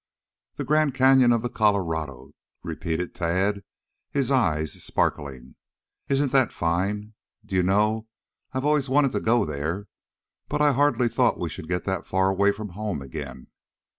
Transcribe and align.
"The 0.55 0.63
Grand 0.65 0.95
Canyon 0.95 1.31
of 1.31 1.43
the 1.43 1.49
Colorado?" 1.49 2.31
repeated 2.63 3.13
Tad, 3.13 3.61
his 4.09 4.31
eyes 4.31 4.83
sparkling. 4.83 5.53
"Isn't 6.09 6.31
that 6.31 6.51
fine? 6.51 7.13
Do 7.45 7.55
you 7.55 7.61
know, 7.61 8.07
I 8.51 8.57
have 8.57 8.65
always 8.65 8.89
wanted 8.89 9.11
to 9.11 9.19
go 9.19 9.45
there, 9.45 9.85
but 10.49 10.59
I 10.59 10.71
hardly 10.73 11.07
thought 11.07 11.39
we 11.39 11.49
should 11.49 11.69
get 11.69 11.83
that 11.83 12.07
far 12.07 12.29
away 12.31 12.51
from 12.51 12.69
home 12.69 12.99
again. 12.99 13.45